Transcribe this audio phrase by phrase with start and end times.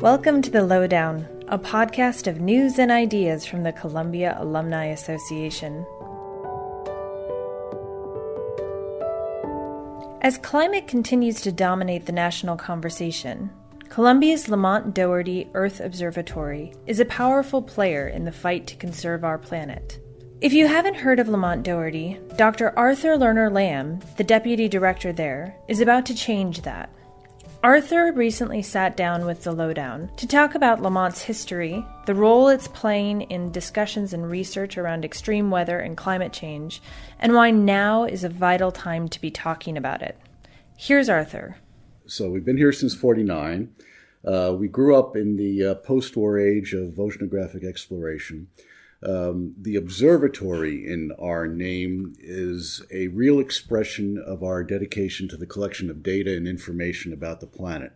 [0.00, 5.84] Welcome to The Lowdown, a podcast of news and ideas from the Columbia Alumni Association.
[10.22, 13.50] As climate continues to dominate the national conversation,
[13.88, 19.36] Columbia's Lamont Doherty Earth Observatory is a powerful player in the fight to conserve our
[19.36, 19.98] planet.
[20.40, 22.72] If you haven't heard of Lamont Doherty, Dr.
[22.78, 26.88] Arthur Lerner Lam, the deputy director there, is about to change that.
[27.64, 32.68] Arthur recently sat down with the Lowdown to talk about Lamont's history, the role it's
[32.68, 36.80] playing in discussions and research around extreme weather and climate change,
[37.18, 40.16] and why now is a vital time to be talking about it.
[40.76, 41.56] Here's Arthur.
[42.06, 43.74] So, we've been here since 49.
[44.24, 48.46] Uh, we grew up in the uh, post war age of oceanographic exploration.
[49.02, 55.46] Um, the observatory in our name is a real expression of our dedication to the
[55.46, 57.92] collection of data and information about the planet.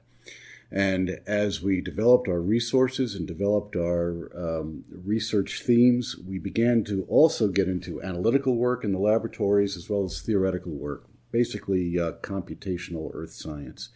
[0.71, 7.05] And as we developed our resources and developed our um, research themes, we began to
[7.09, 12.13] also get into analytical work in the laboratories as well as theoretical work, basically uh,
[12.23, 13.91] computational earth science.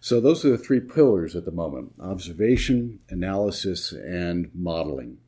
[0.00, 5.18] So, those are the three pillars at the moment observation, analysis, and modeling.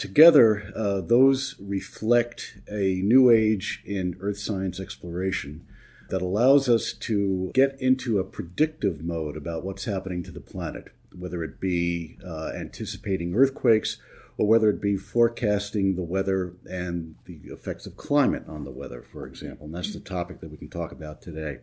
[0.00, 5.62] Together, uh, those reflect a new age in earth science exploration
[6.08, 10.86] that allows us to get into a predictive mode about what's happening to the planet,
[11.14, 13.98] whether it be uh, anticipating earthquakes
[14.38, 19.02] or whether it be forecasting the weather and the effects of climate on the weather,
[19.02, 19.66] for example.
[19.66, 21.58] And that's the topic that we can talk about today.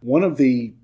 [0.00, 0.74] One of the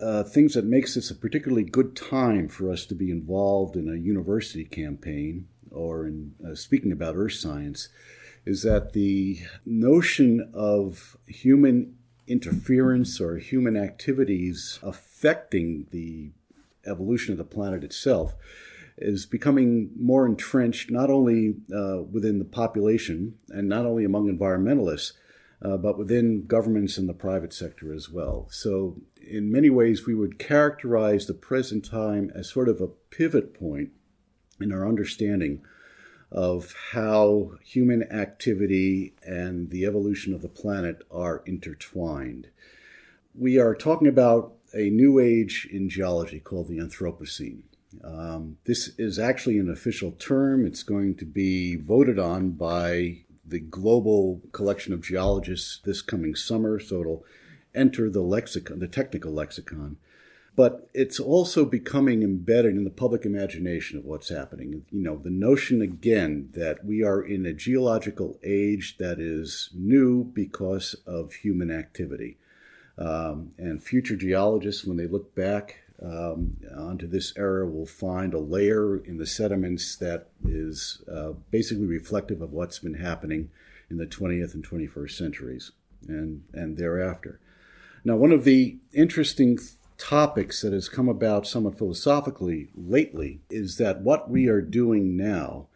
[0.00, 3.90] uh, things that makes this a particularly good time for us to be involved in
[3.90, 7.88] a university campaign or in uh, speaking about earth science,
[8.44, 11.96] is that the notion of human
[12.26, 16.30] interference or human activities affecting the
[16.86, 18.34] evolution of the planet itself
[18.98, 25.12] is becoming more entrenched not only uh, within the population and not only among environmentalists,
[25.62, 28.46] uh, but within governments and the private sector as well.
[28.50, 33.58] So, in many ways, we would characterize the present time as sort of a pivot
[33.58, 33.90] point
[34.60, 35.62] in our understanding
[36.30, 42.48] of how human activity and the evolution of the planet are intertwined.
[43.34, 47.62] We are talking about a new age in geology called the Anthropocene.
[48.02, 50.66] Um, this is actually an official term.
[50.66, 56.80] It's going to be voted on by the global collection of geologists this coming summer,
[56.80, 57.24] so it'll
[57.74, 59.98] enter the lexicon, the technical lexicon
[60.56, 64.86] but it's also becoming embedded in the public imagination of what's happening.
[64.90, 70.24] You know, the notion again that we are in a geological age that is new
[70.24, 72.38] because of human activity.
[72.96, 78.38] Um, and future geologists, when they look back um, onto this era, will find a
[78.38, 83.50] layer in the sediments that is uh, basically reflective of what's been happening
[83.90, 85.72] in the 20th and 21st centuries
[86.08, 87.40] and, and thereafter.
[88.06, 89.58] Now, one of the interesting
[89.98, 95.66] topics that has come about somewhat philosophically lately is that what we are doing now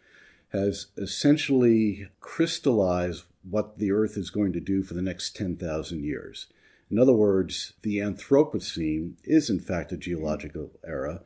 [0.51, 6.47] has essentially crystallized what the Earth is going to do for the next 10,000 years.
[6.89, 11.21] In other words, the Anthropocene is in fact a geological era,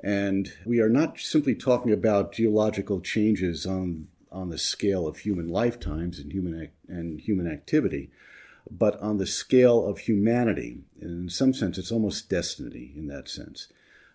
[0.00, 5.48] and we are not simply talking about geological changes on, on the scale of human
[5.48, 8.10] lifetimes and human, and human activity
[8.70, 10.80] but on the scale of humanity.
[11.00, 13.68] And in some sense, it's almost destiny in that sense.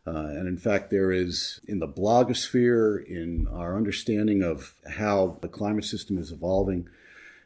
[0.08, 5.48] Uh, and in fact, there is in the blogosphere, in our understanding of how the
[5.48, 6.90] climate system is evolving,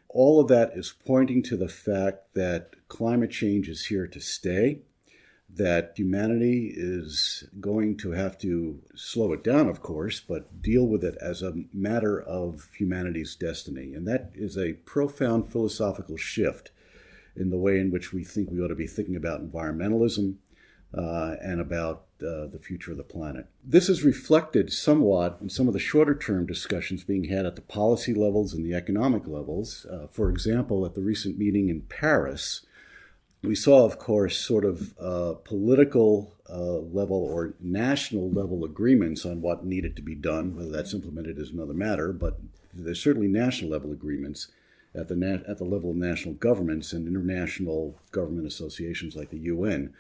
[0.08, 4.80] all of that is pointing to the fact that climate change is here to stay,
[5.50, 11.04] that humanity is going to have to slow it down, of course, but deal with
[11.04, 13.94] it as a matter of humanity's destiny.
[13.94, 16.72] And that is a profound philosophical shift
[17.36, 20.36] in the way in which we think we ought to be thinking about environmentalism
[20.96, 23.48] uh, and about uh, the future of the planet.
[23.64, 27.62] This is reflected somewhat in some of the shorter term discussions being had at the
[27.62, 29.86] policy levels and the economic levels.
[29.92, 32.62] Uh, for example, at the recent meeting in Paris,
[33.42, 39.42] we saw, of course, sort of uh, political uh, level or national level agreements on
[39.42, 40.56] what needed to be done.
[40.56, 42.40] Whether that's implemented is another matter, but
[42.74, 44.48] there's certainly national level agreements
[44.96, 49.40] at the, nat- at the level of national governments and international government associations like the
[49.40, 49.94] UN.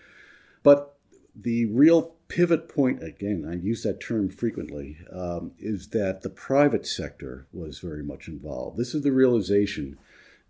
[0.61, 0.95] But
[1.35, 6.85] the real pivot point, again, I use that term frequently, um, is that the private
[6.85, 8.77] sector was very much involved.
[8.77, 9.97] This is the realization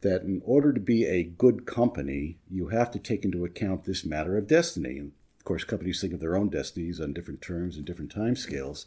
[0.01, 4.05] that in order to be a good company, you have to take into account this
[4.05, 4.97] matter of destiny.
[4.97, 8.35] And Of course, companies think of their own destinies on different terms and different time
[8.35, 8.85] scales.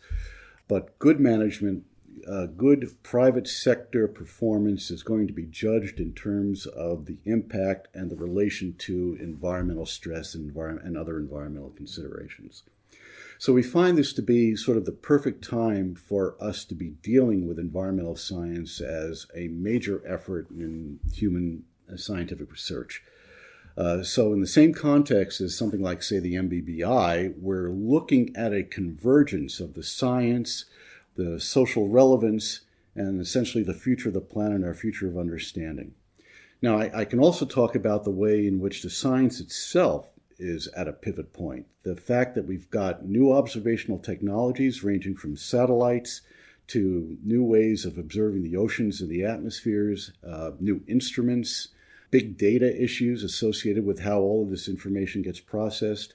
[0.68, 1.84] But good management,
[2.28, 7.88] uh, good private sector performance is going to be judged in terms of the impact
[7.94, 12.62] and the relation to environmental stress and, environment, and other environmental considerations.
[13.38, 16.90] So we find this to be sort of the perfect time for us to be
[17.02, 23.02] dealing with environmental science as a major effort in human uh, scientific research.
[23.76, 28.54] Uh, so, in the same context as something like, say, the MBBI, we're looking at
[28.54, 30.64] a convergence of the science,
[31.16, 32.60] the social relevance,
[32.94, 35.94] and essentially the future of the planet, and our future of understanding.
[36.62, 40.68] Now, I, I can also talk about the way in which the science itself is
[40.68, 41.66] at a pivot point.
[41.82, 46.22] The fact that we've got new observational technologies ranging from satellites
[46.68, 51.68] to new ways of observing the oceans and the atmospheres, uh, new instruments,
[52.10, 56.14] big data issues associated with how all of this information gets processed.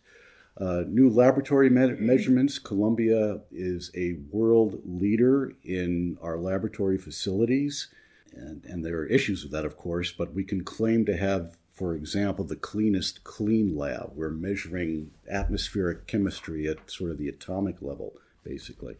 [0.58, 2.60] Uh, new laboratory me- measurements.
[2.60, 7.88] Columbia is a world leader in our laboratory facilities.
[8.34, 11.58] And, and there are issues with that, of course, but we can claim to have,
[11.74, 14.12] for example, the cleanest clean lab.
[14.16, 18.14] We're measuring atmospheric chemistry at sort of the atomic level,
[18.44, 18.98] basically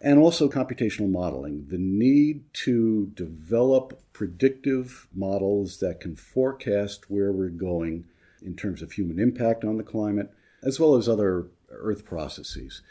[0.00, 1.66] and also computational modeling.
[1.68, 8.04] The need to develop predictive models that can forecast where we're going
[8.42, 10.32] in terms of human impact on the climate,
[10.62, 12.82] as well as other Earth processes.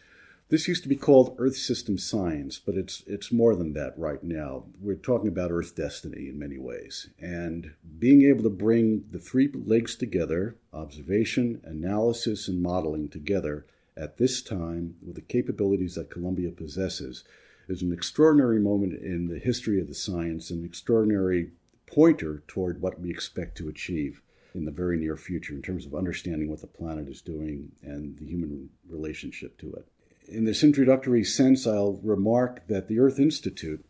[0.50, 4.24] This used to be called Earth System Science, but it's it's more than that right
[4.24, 4.66] now.
[4.82, 9.52] We're talking about Earth destiny in many ways, and being able to bring the three
[9.54, 16.50] legs together: observation, analysis, and modeling together at this time with the capabilities that Columbia
[16.50, 17.24] possesses
[17.68, 21.52] is an extraordinary moment in the history of the science, an extraordinary
[21.86, 24.22] pointer toward what we expect to achieve
[24.56, 28.18] in the very near future in terms of understanding what the planet is doing and
[28.18, 29.86] the human relationship to it.
[30.28, 33.84] In this introductory sense, I'll remark that the Earth Institute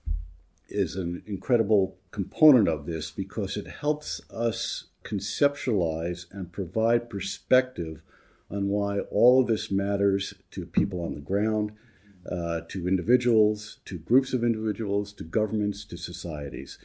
[0.69, 8.01] is an incredible component of this because it helps us conceptualize and provide perspective
[8.51, 11.71] on why all of this matters to people on the ground,
[12.29, 16.77] uh, to individuals, to groups of individuals, to governments, to societies.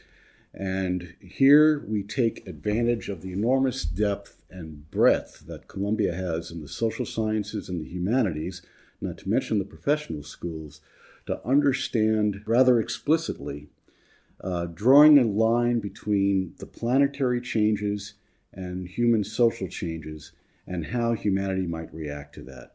[0.57, 6.61] And here we take advantage of the enormous depth and breadth that Columbia has in
[6.61, 8.61] the social sciences and the humanities,
[9.01, 10.79] not to mention the professional schools,
[11.25, 13.67] to understand rather explicitly,
[14.39, 18.13] uh, drawing a line between the planetary changes
[18.53, 20.31] and human social changes
[20.65, 22.74] and how humanity might react to that.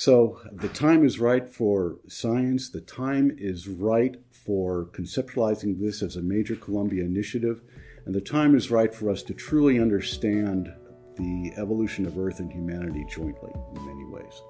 [0.00, 2.70] So the time is right for science.
[2.70, 7.60] The time is right for conceptualizing this as a major Columbia initiative.
[8.06, 10.72] And the time is right for us to truly understand
[11.18, 14.40] the evolution of Earth and humanity jointly in many ways.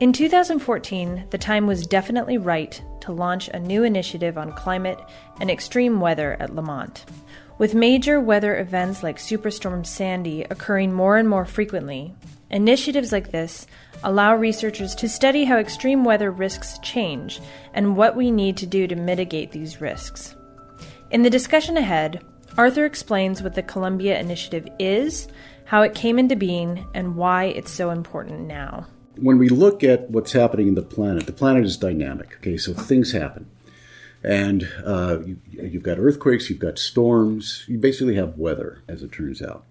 [0.00, 4.98] In 2014, the time was definitely right to launch a new initiative on climate
[5.40, 7.04] and extreme weather at Lamont.
[7.56, 12.12] With major weather events like Superstorm Sandy occurring more and more frequently,
[12.50, 13.68] initiatives like this
[14.02, 17.40] allow researchers to study how extreme weather risks change
[17.72, 20.34] and what we need to do to mitigate these risks.
[21.12, 22.24] In the discussion ahead,
[22.58, 25.28] Arthur explains what the Columbia Initiative is,
[25.64, 28.88] how it came into being, and why it's so important now.
[29.16, 32.34] When we look at what's happening in the planet, the planet is dynamic.
[32.38, 33.46] Okay, so things happen.
[34.24, 39.12] And uh, you, you've got earthquakes, you've got storms, you basically have weather, as it
[39.12, 39.64] turns out.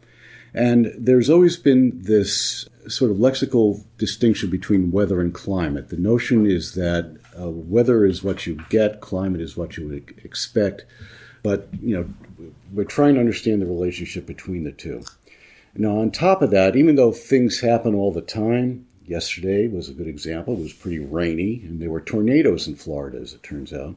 [0.53, 5.89] And there's always been this sort of lexical distinction between weather and climate.
[5.89, 10.13] The notion is that uh, weather is what you get, climate is what you would
[10.23, 10.85] expect.
[11.41, 15.03] But, you know, we're trying to understand the relationship between the two.
[15.75, 19.93] Now, on top of that, even though things happen all the time, yesterday was a
[19.93, 20.53] good example.
[20.53, 23.95] It was pretty rainy, and there were tornadoes in Florida, as it turns out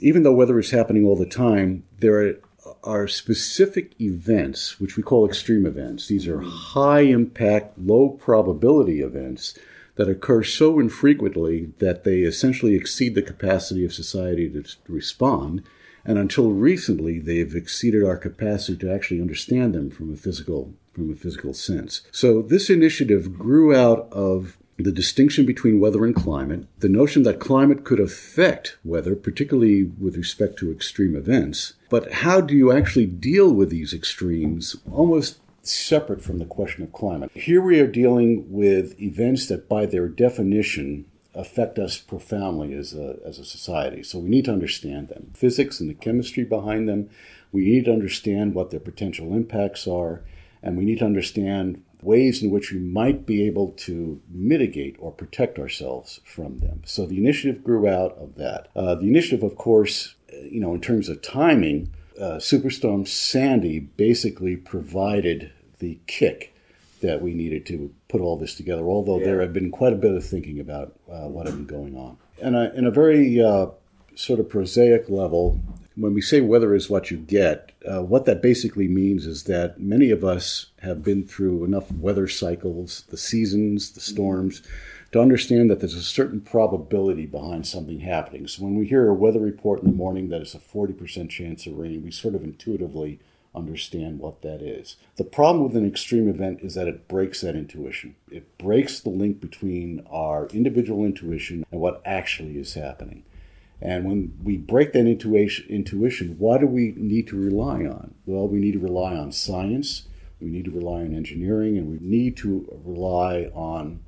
[0.00, 2.36] even though weather is happening all the time, there
[2.82, 6.06] are specific events, which we call extreme events.
[6.06, 9.58] These are high impact, low probability events
[9.96, 15.62] that occur so infrequently that they essentially exceed the capacity of society to respond.
[16.04, 21.10] And until recently, they've exceeded our capacity to actually understand them from a physical from
[21.10, 22.02] a physical sense.
[22.12, 27.38] So this initiative grew out of the distinction between weather and climate, the notion that
[27.38, 31.74] climate could affect weather, particularly with respect to extreme events.
[31.88, 36.92] But how do you actually deal with these extremes almost separate from the question of
[36.92, 37.30] climate?
[37.34, 41.04] Here we are dealing with events that, by their definition,
[41.34, 44.02] affect us profoundly as a, as a society.
[44.02, 45.30] So we need to understand them.
[45.34, 47.10] Physics and the chemistry behind them,
[47.52, 50.22] we need to understand what their potential impacts are,
[50.62, 55.10] and we need to understand ways in which we might be able to mitigate or
[55.10, 56.82] protect ourselves from them.
[56.84, 58.68] So the initiative grew out of that.
[58.76, 64.56] Uh, the initiative, of course, you know, in terms of timing, uh, Superstorm Sandy basically
[64.56, 66.54] provided the kick
[67.00, 69.26] that we needed to put all this together, although yeah.
[69.26, 72.16] there had been quite a bit of thinking about uh, what had been going on.
[72.40, 73.66] And uh, in a very uh,
[74.14, 75.60] sort of prosaic level,
[75.96, 79.80] when we say weather is what you get, uh, what that basically means is that
[79.80, 84.62] many of us have been through enough weather cycles, the seasons, the storms,
[85.12, 88.48] to understand that there's a certain probability behind something happening.
[88.48, 91.66] So when we hear a weather report in the morning that it's a 40% chance
[91.66, 93.20] of rain, we sort of intuitively
[93.54, 94.96] understand what that is.
[95.14, 98.16] The problem with an extreme event is that it breaks that intuition.
[98.28, 103.22] It breaks the link between our individual intuition and what actually is happening.
[103.84, 108.14] And when we break that intuition, what do we need to rely on?
[108.24, 110.08] Well, we need to rely on science,
[110.40, 114.00] we need to rely on engineering, and we need to rely on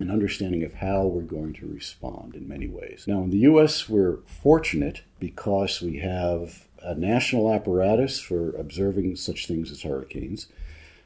[0.00, 3.04] an understanding of how we're going to respond in many ways.
[3.06, 9.46] Now, in the US, we're fortunate because we have a national apparatus for observing such
[9.46, 10.48] things as hurricanes.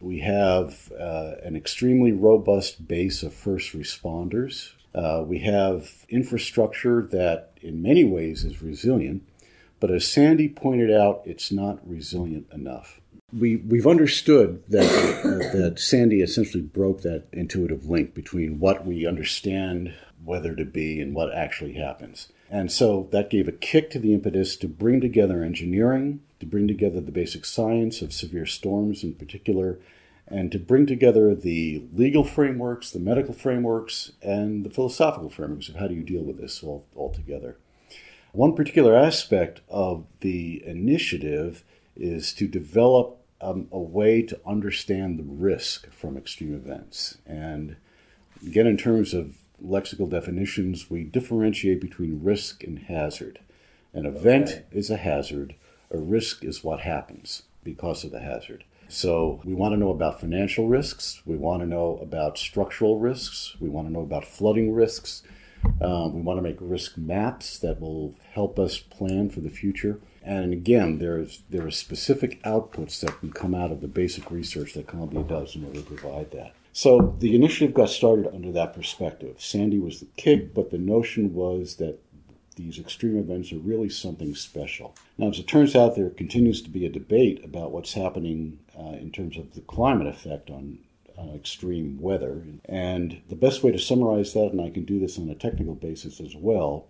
[0.00, 7.52] We have uh, an extremely robust base of first responders uh, we have infrastructure that,
[7.61, 9.23] in many ways, is resilient,
[9.80, 13.00] but as Sandy pointed out, it's not resilient enough.
[13.33, 19.07] We, we've understood that, uh, that Sandy essentially broke that intuitive link between what we
[19.07, 22.28] understand weather to be and what actually happens.
[22.50, 26.66] And so that gave a kick to the impetus to bring together engineering, to bring
[26.66, 29.78] together the basic science of severe storms in particular,
[30.31, 35.77] and to bring together the legal frameworks, the medical frameworks, and the philosophical frameworks of
[35.77, 37.57] how do you deal with this all, all together.
[38.33, 41.65] One particular aspect of the initiative
[41.97, 47.19] is to develop um, a way to understand the risk from extreme events.
[47.27, 47.77] And
[48.47, 53.39] again, in terms of lexical definitions, we differentiate between risk and hazard.
[53.95, 54.65] An event okay.
[54.73, 55.55] is a hazard,
[55.91, 58.65] a risk is what happens because of the hazard.
[58.88, 61.23] So we want to know about financial risks.
[61.26, 63.54] We want to know about structural risks.
[63.61, 65.23] We want to know about flooding risks.
[65.80, 70.00] Um, we want to make risk maps that will help us plan for the future.
[70.23, 74.75] And again, there's there are specific outputs that can come out of the basic research
[74.75, 76.54] that Columbia does in order to provide that.
[76.73, 79.40] So the initiative got started under that perspective.
[79.40, 81.99] Sandy was the kick, but the notion was that
[82.59, 84.95] these extreme events are really something special.
[85.17, 88.97] Now, as it turns out, there continues to be a debate about what's happening uh,
[88.97, 90.81] in terms of the climate effect on,
[91.17, 92.43] on extreme weather.
[92.67, 95.75] And the best way to summarize that, and I can do this on a technical
[95.75, 96.88] basis as well,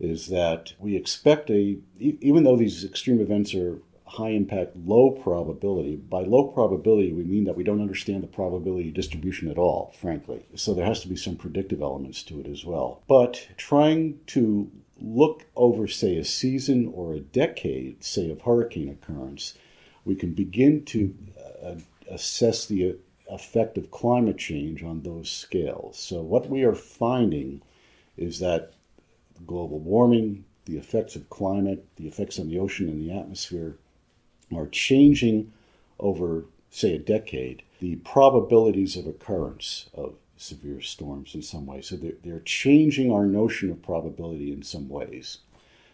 [0.00, 5.96] is that we expect a, even though these extreme events are high impact, low probability.
[5.96, 10.46] By low probability, we mean that we don't understand the probability distribution at all, frankly.
[10.54, 13.02] So there has to be some predictive elements to it as well.
[13.06, 19.54] But trying to look over, say, a season or a decade, say, of hurricane occurrence,
[20.04, 21.14] we can begin to
[21.64, 21.74] uh,
[22.10, 22.96] assess the
[23.28, 25.98] effect of climate change on those scales.
[25.98, 27.62] So, what we are finding
[28.16, 28.72] is that
[29.46, 33.76] global warming, the effects of climate, the effects on the ocean and the atmosphere
[34.54, 35.52] are changing
[35.98, 37.62] over, say, a decade.
[37.80, 41.80] The probabilities of occurrence of severe storms in some way.
[41.82, 45.38] So they're, they're changing our notion of probability in some ways.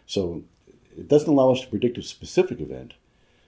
[0.05, 0.43] So
[0.97, 2.93] it doesn't allow us to predict a specific event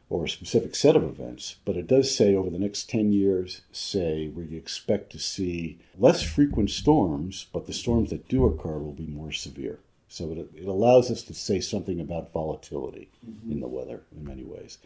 [0.09, 3.61] or a specific set of events, but it does say over the next 10 years,
[3.71, 8.93] say, we expect to see less frequent storms, but the storms that do occur will
[8.93, 9.79] be more severe.
[10.07, 13.51] So it, it allows us to say something about volatility mm-hmm.
[13.51, 14.77] in the weather in many ways.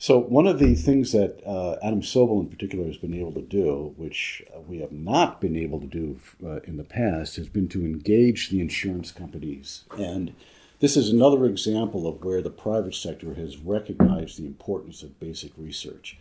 [0.00, 3.42] So, one of the things that uh, Adam Sobel in particular has been able to
[3.42, 7.68] do, which we have not been able to do uh, in the past, has been
[7.70, 9.84] to engage the insurance companies.
[9.98, 10.34] And
[10.78, 15.50] this is another example of where the private sector has recognized the importance of basic
[15.56, 16.16] research.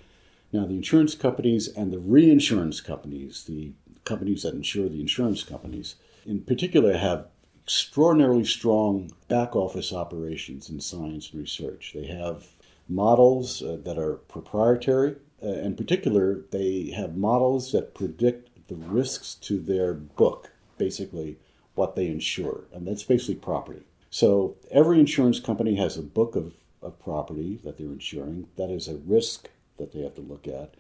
[0.51, 3.73] Now, the insurance companies and the reinsurance companies, the
[4.05, 7.27] companies that insure the insurance companies, in particular, have
[7.63, 11.91] extraordinarily strong back office operations in science and research.
[11.93, 12.47] They have
[12.89, 15.15] models uh, that are proprietary.
[15.43, 21.37] Uh, in particular, they have models that predict the risks to their book, basically
[21.75, 23.83] what they insure, and that's basically property.
[24.09, 28.47] So every insurance company has a book of, of property that they're insuring.
[28.55, 30.73] That is a risk that they have to look at.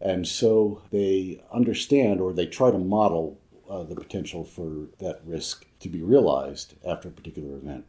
[0.00, 5.66] And so they understand or they try to model uh, the potential for that risk
[5.80, 7.84] to be realized after a particular event.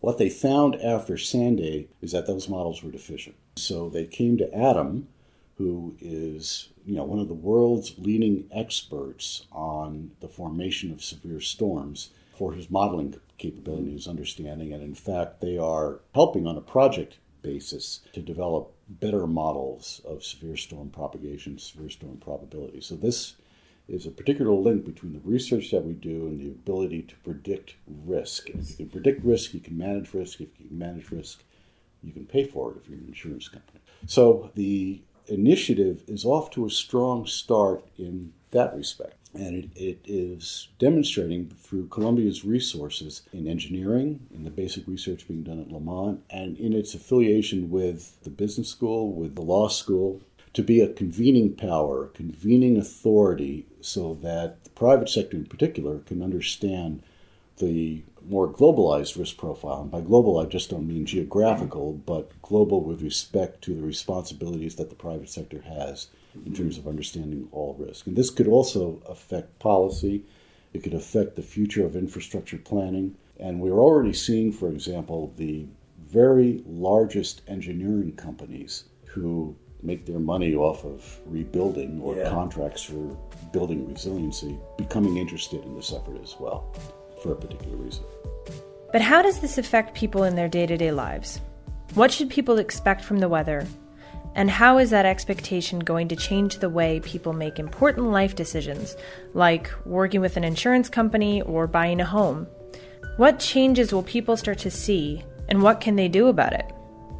[0.00, 3.36] What they found after Sandy is that those models were deficient.
[3.56, 5.08] So they came to Adam
[5.56, 11.40] who is you know one of the world's leading experts on the formation of severe
[11.40, 16.56] storms for his modeling capability and his understanding and in fact they are helping on
[16.56, 22.94] a project basis to develop better models of severe storm propagation severe storm probability so
[22.94, 23.34] this
[23.88, 27.74] is a particular link between the research that we do and the ability to predict
[28.04, 28.48] risk.
[28.48, 30.40] And if you can predict risk, you can manage risk.
[30.40, 31.42] If you can manage risk,
[32.02, 33.80] you can pay for it if you're an insurance company.
[34.06, 39.14] So the initiative is off to a strong start in that respect.
[39.34, 45.42] And it, it is demonstrating through Columbia's resources in engineering, in the basic research being
[45.42, 50.22] done at Lamont, and in its affiliation with the business school, with the law school,
[50.56, 56.22] to be a convening power, convening authority, so that the private sector in particular can
[56.22, 57.02] understand
[57.58, 59.82] the more globalized risk profile.
[59.82, 64.76] And by global, I just don't mean geographical, but global with respect to the responsibilities
[64.76, 66.08] that the private sector has
[66.46, 68.06] in terms of understanding all risk.
[68.06, 70.24] And this could also affect policy,
[70.72, 73.14] it could affect the future of infrastructure planning.
[73.38, 75.66] And we're already seeing, for example, the
[76.08, 79.54] very largest engineering companies who
[79.86, 82.28] make their money off of rebuilding or yeah.
[82.28, 83.16] contracts for
[83.52, 86.74] building resiliency becoming interested in this effort as well
[87.22, 88.04] for a particular reason.
[88.92, 91.40] But how does this affect people in their day to day lives?
[91.94, 93.66] What should people expect from the weather?
[94.34, 98.94] And how is that expectation going to change the way people make important life decisions,
[99.32, 102.46] like working with an insurance company or buying a home?
[103.16, 106.70] What changes will people start to see, and what can they do about it?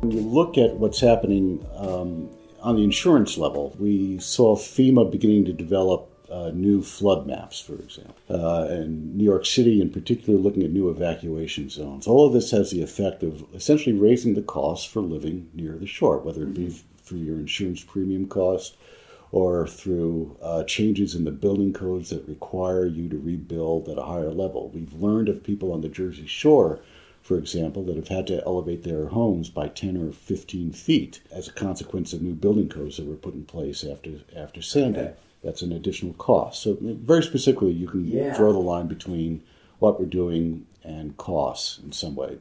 [0.00, 2.28] When you look at what's happening um,
[2.66, 7.74] on the insurance level, we saw FEMA beginning to develop uh, new flood maps, for
[7.74, 12.08] example, uh, and New York City in particular looking at new evacuation zones.
[12.08, 15.86] All of this has the effect of essentially raising the cost for living near the
[15.86, 16.70] shore, whether it be
[17.04, 18.76] through your insurance premium cost
[19.30, 24.02] or through uh, changes in the building codes that require you to rebuild at a
[24.02, 24.70] higher level.
[24.70, 26.80] We've learned of people on the Jersey Shore
[27.26, 31.48] for example, that have had to elevate their homes by 10 or 15 feet as
[31.48, 35.00] a consequence of new building codes that were put in place after after Sandy.
[35.00, 35.14] Okay
[35.46, 36.62] that's an additional cost.
[36.62, 38.36] So, very specifically, you can yeah.
[38.36, 39.42] draw the line between
[39.78, 42.38] what we're doing and costs in some way.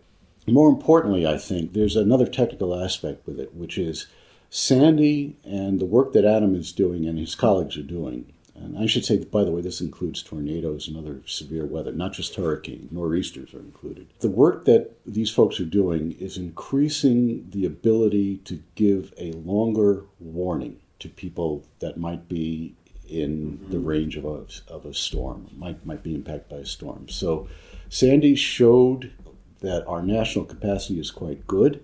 [0.47, 4.07] More importantly, I think there's another technical aspect with it, which is
[4.49, 8.31] Sandy and the work that Adam is doing and his colleagues are doing.
[8.55, 12.13] And I should say, by the way, this includes tornadoes and other severe weather, not
[12.13, 14.07] just hurricanes, nor'easters are included.
[14.21, 20.05] The work that these folks are doing is increasing the ability to give a longer
[20.19, 22.75] warning to people that might be
[23.09, 27.07] in the range of a, of a storm, might, might be impacted by a storm.
[27.09, 27.47] So
[27.89, 29.11] Sandy showed
[29.59, 31.83] that our national capacity is quite good.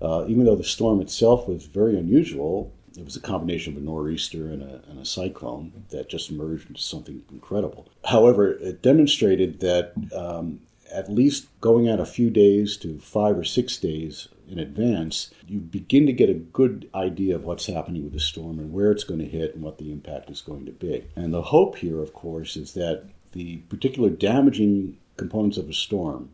[0.00, 3.84] Uh, even though the storm itself was very unusual, it was a combination of a
[3.84, 7.88] nor'easter and a, and a cyclone that just merged into something incredible.
[8.04, 10.60] However, it demonstrated that um,
[10.92, 15.58] at least going out a few days to five or six days in advance, you
[15.58, 19.04] begin to get a good idea of what's happening with the storm and where it's
[19.04, 21.04] going to hit and what the impact is going to be.
[21.16, 26.30] And the hope here, of course, is that the particular damaging components of a storm,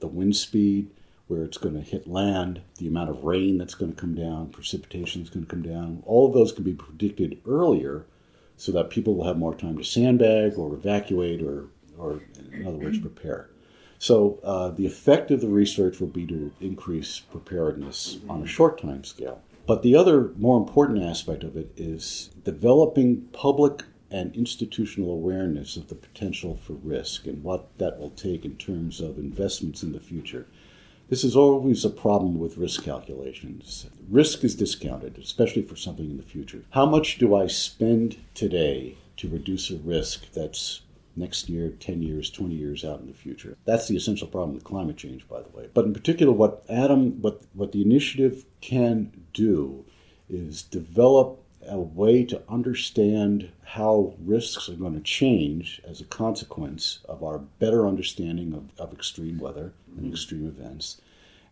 [0.00, 0.90] the wind speed,
[1.28, 4.48] where it's going to hit land, the amount of rain that's going to come down,
[4.48, 8.06] precipitation is going to come down, all of those can be predicted earlier
[8.56, 11.66] so that people will have more time to sandbag or evacuate or,
[11.98, 12.20] or
[12.52, 13.50] in other words, prepare.
[13.98, 18.80] So uh, the effect of the research will be to increase preparedness on a short
[18.80, 19.42] time scale.
[19.66, 25.88] But the other more important aspect of it is developing public and institutional awareness of
[25.88, 30.00] the potential for risk and what that will take in terms of investments in the
[30.00, 30.46] future.
[31.08, 33.86] This is always a problem with risk calculations.
[34.08, 36.64] Risk is discounted, especially for something in the future.
[36.70, 40.82] How much do I spend today to reduce a risk that's
[41.16, 43.56] next year, 10 years, 20 years out in the future.
[43.64, 45.68] That's the essential problem with climate change, by the way.
[45.72, 49.84] But in particular, what Adam, what, what the initiative can do
[50.28, 57.00] is develop a way to understand how risks are going to change as a consequence
[57.08, 61.00] of our better understanding of, of extreme weather and extreme events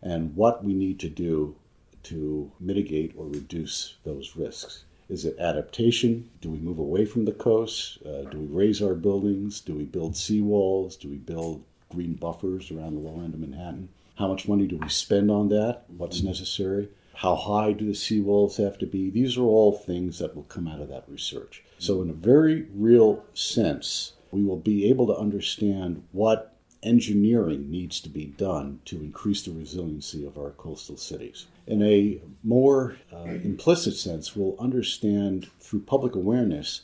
[0.01, 1.55] and what we need to do
[2.03, 4.83] to mitigate or reduce those risks.
[5.09, 6.29] Is it adaptation?
[6.41, 7.99] Do we move away from the coast?
[8.05, 9.59] Uh, do we raise our buildings?
[9.61, 10.99] Do we build seawalls?
[10.99, 13.89] Do we build green buffers around the low end of Manhattan?
[14.17, 15.83] How much money do we spend on that?
[15.97, 16.89] What's necessary?
[17.15, 19.09] How high do the seawalls have to be?
[19.09, 21.63] These are all things that will come out of that research.
[21.79, 27.99] So, in a very real sense, we will be able to understand what engineering needs
[28.01, 31.47] to be done to increase the resiliency of our coastal cities.
[31.67, 36.81] In a more uh, implicit sense, we'll understand through public awareness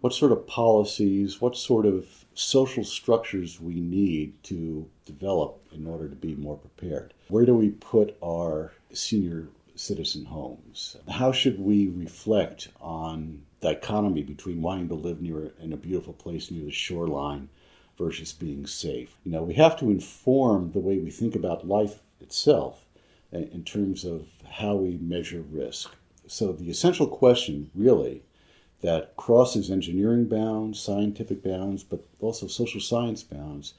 [0.00, 6.08] what sort of policies, what sort of social structures we need to develop in order
[6.08, 7.14] to be more prepared.
[7.28, 10.96] Where do we put our senior citizen homes?
[11.08, 16.50] How should we reflect on dichotomy between wanting to live near in a beautiful place
[16.50, 17.48] near the shoreline
[17.98, 19.16] versus being safe?
[19.24, 22.84] You know, we have to inform the way we think about life itself
[23.32, 25.94] in terms of how we measure risk.
[26.26, 28.22] So the essential question really
[28.80, 33.74] that crosses engineering bounds, scientific bounds, but also social science bounds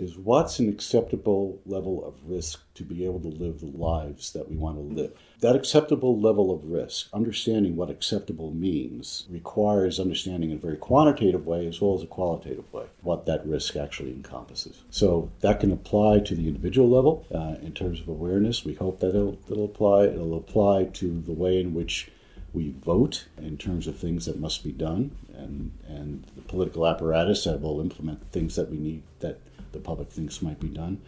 [0.00, 4.48] is what's an acceptable level of risk to be able to live the lives that
[4.48, 5.12] we want to live.
[5.40, 11.46] That acceptable level of risk, understanding what acceptable means, requires understanding in a very quantitative
[11.46, 14.82] way as well as a qualitative way what that risk actually encompasses.
[14.90, 18.64] So that can apply to the individual level uh, in terms of awareness.
[18.64, 20.04] We hope that it'll, it'll apply.
[20.04, 22.10] It'll apply to the way in which
[22.52, 27.44] we vote in terms of things that must be done and, and the political apparatus
[27.44, 29.38] that will implement things that we need that
[29.72, 31.00] the public thinks might be done.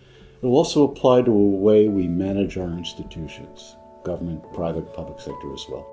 [0.43, 5.53] It will also apply to a way we manage our institutions, government, private, public sector
[5.53, 5.87] as well.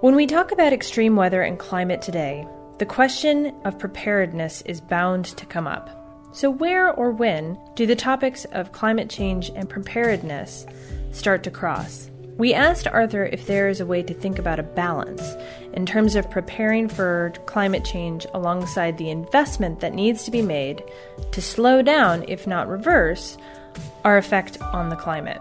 [0.00, 2.46] When we talk about extreme weather and climate today,
[2.78, 5.88] the question of preparedness is bound to come up.
[6.32, 10.66] So, where or when do the topics of climate change and preparedness
[11.12, 12.10] start to cross?
[12.38, 15.34] We asked Arthur if there is a way to think about a balance
[15.72, 20.84] in terms of preparing for climate change alongside the investment that needs to be made
[21.32, 23.38] to slow down, if not reverse,
[24.04, 25.40] our effect on the climate.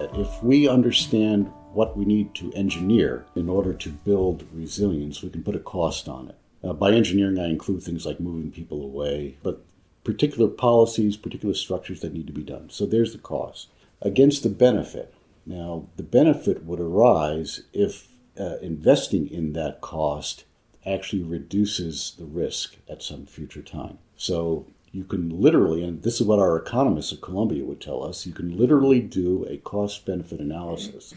[0.00, 5.44] If we understand what we need to engineer in order to build resilience, we can
[5.44, 6.36] put a cost on it.
[6.64, 9.62] Uh, by engineering, I include things like moving people away, but
[10.02, 12.70] particular policies, particular structures that need to be done.
[12.70, 13.68] So there's the cost.
[14.00, 15.12] Against the benefit,
[15.46, 20.44] now, the benefit would arise if uh, investing in that cost
[20.84, 23.98] actually reduces the risk at some future time.
[24.16, 28.26] So you can literally, and this is what our economists at Columbia would tell us,
[28.26, 31.14] you can literally do a cost benefit analysis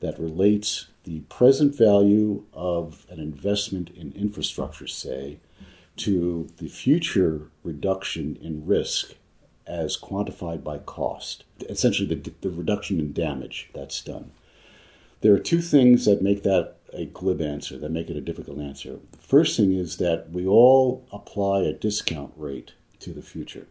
[0.00, 5.38] that relates the present value of an investment in infrastructure, say,
[5.96, 9.14] to the future reduction in risk
[9.66, 14.30] as quantified by cost, essentially the, the reduction in damage that's done.
[15.20, 18.58] There are two things that make that a glib answer, that make it a difficult
[18.58, 18.98] answer.
[19.12, 23.66] The first thing is that we all apply a discount rate to the future.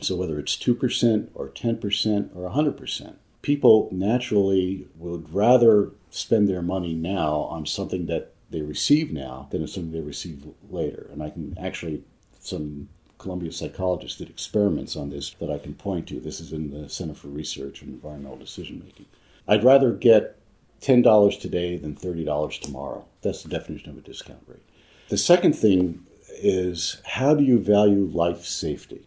[0.00, 6.94] So whether it's 2% or 10% or 100%, people naturally would rather spend their money
[6.94, 11.08] now on something that they receive now than something they receive later.
[11.12, 12.02] And I can actually,
[12.38, 16.20] some Columbia psychologists did experiments on this that I can point to.
[16.20, 19.06] This is in the Center for Research and Environmental Decision Making.
[19.48, 20.36] I'd rather get
[20.82, 23.04] $10 today than $30 tomorrow.
[23.22, 24.62] That's the definition of a discount rate.
[25.08, 29.06] The second thing is how do you value life safety?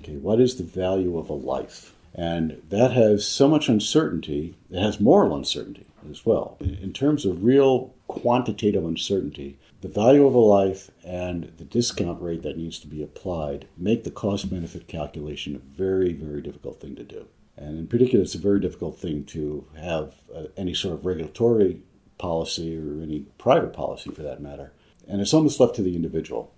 [0.00, 1.94] Okay, what is the value of a life?
[2.14, 6.56] And that has so much uncertainty, it has moral uncertainty as well.
[6.60, 12.40] In terms of real quantitative uncertainty, the value of a life and the discount rate
[12.40, 16.96] that needs to be applied make the cost benefit calculation a very, very difficult thing
[16.96, 17.26] to do.
[17.58, 21.82] And in particular, it's a very difficult thing to have uh, any sort of regulatory
[22.16, 24.72] policy or any private policy for that matter.
[25.06, 26.54] And it's almost left to the individual.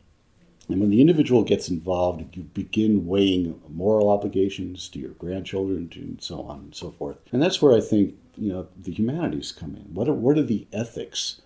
[0.69, 6.23] And when the individual gets involved, you begin weighing moral obligations to your grandchildren and
[6.23, 7.19] so on and so forth.
[7.33, 9.83] And that's where I think you know the humanities come in.
[9.95, 11.41] What are, what are the ethics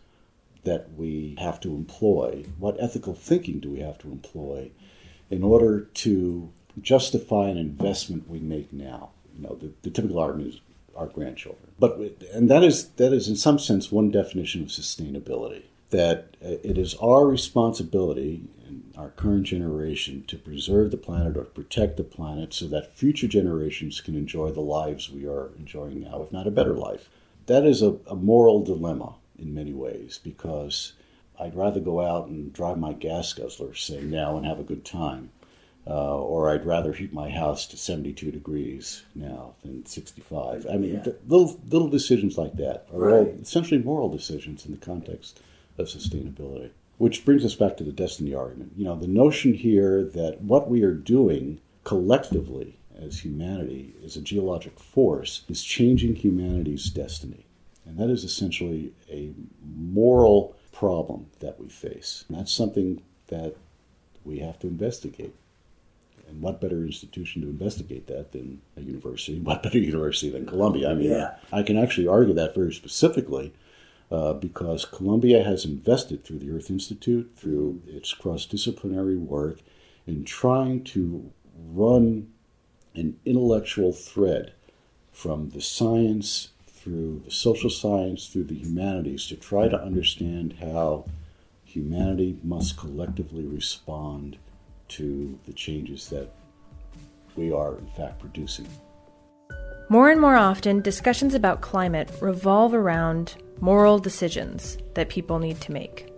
[0.64, 2.44] that we have to employ?
[2.58, 4.70] What ethical thinking do we have to employ
[5.30, 9.10] in order to justify an investment we make now?
[9.36, 10.60] You know, the, the typical argument is
[10.96, 11.70] our grandchildren.
[11.78, 11.98] But
[12.32, 15.62] and that is that is in some sense one definition of sustainability.
[15.90, 21.44] That uh, it is our responsibility in our current generation to preserve the planet or
[21.44, 26.22] protect the planet so that future generations can enjoy the lives we are enjoying now,
[26.22, 27.08] if not a better life.
[27.46, 30.92] That is a, a moral dilemma in many ways because
[31.38, 34.84] I'd rather go out and drive my gas guzzler, say now, and have a good
[34.84, 35.30] time.
[35.86, 40.66] Uh, or I'd rather heat my house to 72 degrees now than 65.
[40.70, 41.12] I mean, yeah.
[41.26, 43.14] little little decisions like that are right.
[43.14, 45.40] all essentially moral decisions in the context
[45.78, 46.70] of sustainability.
[46.98, 48.72] Which brings us back to the destiny argument.
[48.76, 54.20] You know, the notion here that what we are doing collectively as humanity, as a
[54.20, 57.46] geologic force, is changing humanity's destiny.
[57.90, 59.32] And that is essentially a
[59.64, 62.24] moral problem that we face.
[62.28, 63.56] And that's something that
[64.24, 65.34] we have to investigate.
[66.28, 69.40] And what better institution to investigate that than a university?
[69.40, 70.92] What better university than Columbia?
[70.92, 71.34] I mean, Yeah.
[71.52, 73.52] I can actually argue that very specifically
[74.12, 79.58] uh, because Columbia has invested through the Earth Institute, through its cross disciplinary work,
[80.06, 81.32] in trying to
[81.72, 82.28] run
[82.94, 84.52] an intellectual thread
[85.10, 86.50] from the science
[86.80, 91.04] through the social science through the humanities to try to understand how
[91.64, 94.38] humanity must collectively respond
[94.88, 96.30] to the changes that
[97.36, 98.66] we are in fact producing.
[99.90, 105.72] More and more often, discussions about climate revolve around moral decisions that people need to
[105.72, 106.12] make.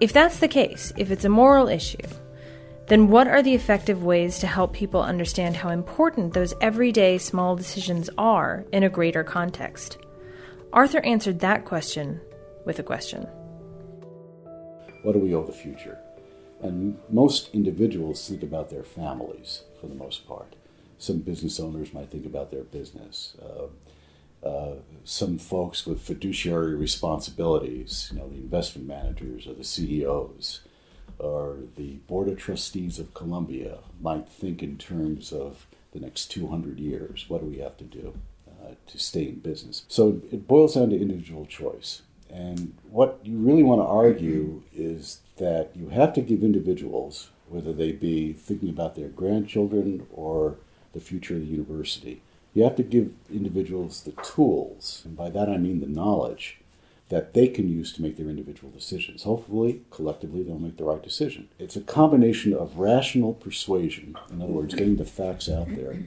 [0.00, 1.98] If that's the case, if it's a moral issue,
[2.90, 7.54] then what are the effective ways to help people understand how important those everyday small
[7.54, 9.98] decisions are in a greater context?
[10.72, 12.20] Arthur answered that question
[12.66, 13.28] with a question.
[15.04, 15.98] What do we owe the future?
[16.62, 20.56] And most individuals think about their families for the most part.
[20.98, 23.36] Some business owners might think about their business.
[23.40, 24.74] Uh, uh,
[25.04, 30.62] some folks with fiduciary responsibilities, you know, the investment managers or the CEOs
[31.20, 36.78] or the board of trustees of Columbia might think in terms of the next 200
[36.78, 37.26] years.
[37.28, 38.14] What do we have to do
[38.48, 39.84] uh, to stay in business?
[39.88, 42.02] So it boils down to individual choice.
[42.32, 47.72] And what you really want to argue is that you have to give individuals, whether
[47.72, 50.56] they be thinking about their grandchildren or
[50.92, 52.22] the future of the university,
[52.54, 56.58] you have to give individuals the tools, and by that I mean the knowledge,
[57.10, 59.24] that they can use to make their individual decisions.
[59.24, 61.48] Hopefully, collectively, they'll make the right decision.
[61.58, 65.98] It's a combination of rational persuasion, in other words, getting the facts out there,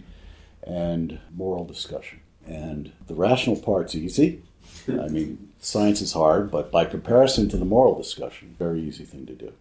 [0.66, 2.22] and moral discussion.
[2.48, 4.42] And the rational part's easy.
[4.88, 9.26] I mean, science is hard, but by comparison to the moral discussion, very easy thing
[9.26, 9.52] to do.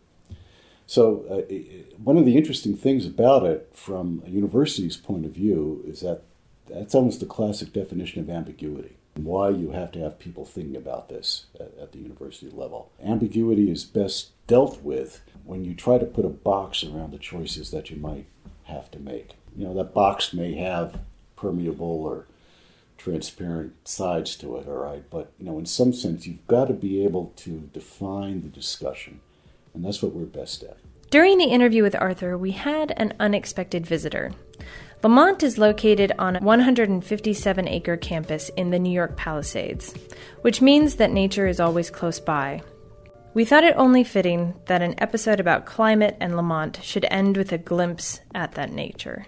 [0.87, 1.55] So, uh,
[2.03, 6.23] one of the interesting things about it from a university's point of view is that
[6.69, 8.97] that's almost the classic definition of ambiguity.
[9.14, 12.90] Why you have to have people thinking about this at, at the university level.
[13.03, 17.70] Ambiguity is best dealt with when you try to put a box around the choices
[17.70, 18.27] that you might
[18.64, 19.33] have to make.
[19.57, 21.01] You know, that box may have
[21.37, 22.27] permeable or
[22.96, 25.05] transparent sides to it, all right?
[25.11, 29.20] But, you know, in some sense, you've got to be able to define the discussion,
[29.75, 30.77] and that's what we're best at.
[31.11, 34.33] During the interview with Arthur, we had an unexpected visitor.
[35.03, 39.93] Lamont is located on a 157 acre campus in the New York Palisades,
[40.43, 42.62] which means that nature is always close by.
[43.35, 47.51] We thought it only fitting that an episode about climate and Lamont should end with
[47.51, 49.27] a glimpse at that nature.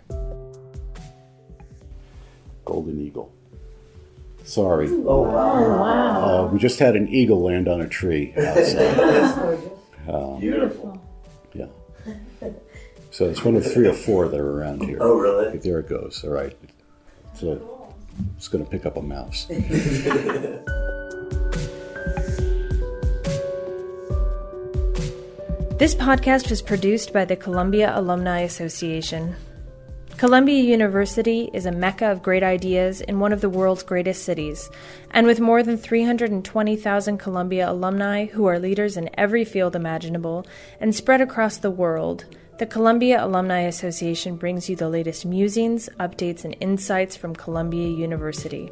[2.64, 3.34] Golden Eagle.
[4.44, 4.88] Sorry.
[4.88, 6.44] Oh, wow.
[6.44, 9.58] Uh, we just had an eagle land on a tree outside.
[10.38, 11.02] Beautiful.
[11.52, 11.66] yeah.
[13.14, 14.98] So it's one of three or four that are around here.
[15.00, 15.57] Oh, really?
[15.59, 16.24] There it goes.
[16.24, 16.53] All right.
[17.35, 17.94] So
[18.37, 19.46] it's going to pick up a mouse.
[25.77, 29.35] This podcast was produced by the Columbia Alumni Association.
[30.16, 34.70] Columbia University is a mecca of great ideas in one of the world's greatest cities,
[35.11, 40.46] and with more than 320,000 Columbia alumni who are leaders in every field imaginable
[40.81, 42.24] and spread across the world,
[42.58, 48.70] the Columbia Alumni Association brings you the latest musings, updates, and insights from Columbia University.